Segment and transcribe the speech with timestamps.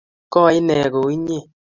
[0.33, 1.39] Koi inne kou innye